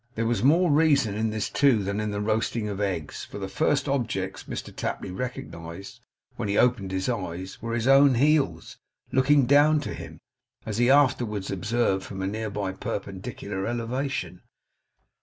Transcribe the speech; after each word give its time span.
There 0.15 0.25
was 0.25 0.41
more 0.41 0.71
reason 0.71 1.13
in 1.13 1.29
this 1.29 1.47
too, 1.47 1.83
than 1.83 1.99
in 1.99 2.09
the 2.09 2.21
roasting 2.21 2.67
of 2.67 2.81
eggs; 2.81 3.23
for 3.25 3.37
the 3.37 3.47
first 3.47 3.87
objects 3.87 4.45
Mr 4.45 4.75
Tapley 4.75 5.11
recognized 5.11 5.99
when 6.37 6.49
he 6.49 6.57
opened 6.57 6.89
his 6.91 7.07
eyes 7.07 7.61
were 7.61 7.75
his 7.75 7.87
own 7.87 8.15
heels 8.15 8.77
looking 9.11 9.45
down 9.45 9.79
to 9.81 9.93
him, 9.93 10.19
as 10.65 10.79
he 10.79 10.89
afterwards 10.89 11.51
observed, 11.51 12.03
from 12.03 12.23
a 12.23 12.27
nearly 12.27 12.73
perpendicular 12.73 13.67
elevation. 13.67 14.41